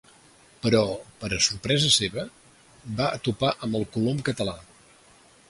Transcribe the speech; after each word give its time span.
Però, 0.61 0.79
per 1.23 1.29
a 1.37 1.39
sorpresa 1.47 1.91
seva, 1.97 2.25
va 3.03 3.11
topar 3.29 3.53
amb 3.69 3.79
el 3.83 3.87
Colom 3.99 4.27
català. 4.33 4.59